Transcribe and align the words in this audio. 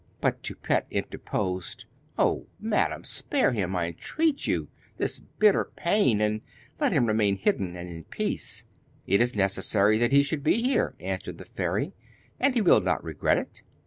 But 0.19 0.41
Toupette 0.41 0.87
interposed: 0.89 1.85
'Oh, 2.17 2.47
Madam, 2.59 3.03
spare 3.03 3.51
him, 3.51 3.75
I 3.75 3.85
entreat 3.89 4.47
you, 4.47 4.67
this 4.97 5.19
bitter 5.37 5.65
pain, 5.75 6.19
and 6.21 6.41
let 6.79 6.91
him 6.91 7.05
remain 7.05 7.35
hidden 7.37 7.75
and 7.75 7.87
in 7.87 8.05
peace.' 8.05 8.65
'It 9.05 9.21
is 9.21 9.35
necessary 9.35 9.99
that 9.99 10.11
he 10.11 10.23
should 10.23 10.43
be 10.43 10.59
here,' 10.63 10.95
answered 10.99 11.37
the 11.37 11.45
fairy, 11.45 11.93
'and 12.39 12.55
he 12.55 12.61
will 12.61 12.81
not 12.81 13.03
regret 13.03 13.37
it. 13.37 13.61